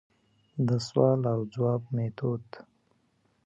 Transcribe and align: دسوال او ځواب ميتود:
دسوال 0.67 1.19
او 1.33 1.39
ځواب 1.53 1.81
ميتود: 1.95 2.45